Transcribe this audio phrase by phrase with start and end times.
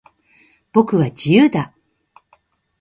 [0.73, 1.75] 僕は、自由だ。